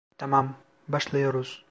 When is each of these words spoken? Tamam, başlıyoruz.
Tamam, 0.17 0.55
başlıyoruz. 0.87 1.65